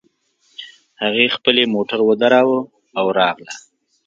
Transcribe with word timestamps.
هغې 1.01 1.25
خپلې 1.35 1.63
موټر 1.73 1.99
ودراوو 2.03 2.59
او 2.99 3.05
راغله 3.19 3.53